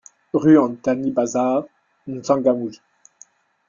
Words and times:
Rue 0.33 0.57
Antanibazaha, 0.57 1.67
M'Tsangamouji 2.07 2.81